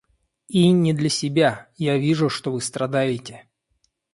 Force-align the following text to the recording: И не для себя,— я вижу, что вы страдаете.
И 0.47 0.71
не 0.71 0.93
для 0.93 1.09
себя,— 1.09 1.69
я 1.77 1.95
вижу, 1.95 2.27
что 2.27 2.51
вы 2.51 2.59
страдаете. 2.61 3.47